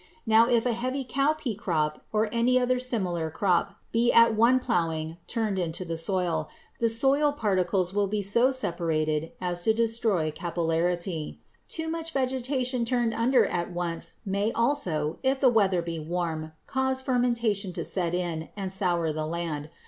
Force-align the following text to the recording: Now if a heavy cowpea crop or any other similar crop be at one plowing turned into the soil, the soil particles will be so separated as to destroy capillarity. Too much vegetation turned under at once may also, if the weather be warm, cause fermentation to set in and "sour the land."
Now 0.25 0.49
if 0.49 0.65
a 0.65 0.73
heavy 0.73 1.03
cowpea 1.05 1.55
crop 1.55 2.03
or 2.11 2.27
any 2.33 2.57
other 2.59 2.79
similar 2.79 3.29
crop 3.29 3.75
be 3.91 4.11
at 4.11 4.33
one 4.35 4.57
plowing 4.59 5.17
turned 5.27 5.59
into 5.59 5.85
the 5.85 5.95
soil, 5.95 6.49
the 6.79 6.89
soil 6.89 7.31
particles 7.33 7.93
will 7.93 8.07
be 8.07 8.23
so 8.23 8.49
separated 8.51 9.31
as 9.39 9.63
to 9.65 9.75
destroy 9.75 10.31
capillarity. 10.31 11.37
Too 11.69 11.87
much 11.87 12.13
vegetation 12.13 12.83
turned 12.83 13.13
under 13.13 13.45
at 13.45 13.71
once 13.71 14.13
may 14.25 14.51
also, 14.53 15.19
if 15.21 15.39
the 15.39 15.49
weather 15.49 15.83
be 15.83 15.99
warm, 15.99 16.53
cause 16.65 16.99
fermentation 16.99 17.71
to 17.73 17.85
set 17.85 18.15
in 18.15 18.49
and 18.57 18.73
"sour 18.73 19.13
the 19.13 19.27
land." 19.27 19.69